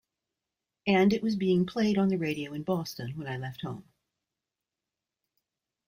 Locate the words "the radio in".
2.07-2.63